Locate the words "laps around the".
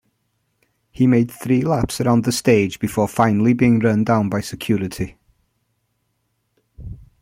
1.61-2.31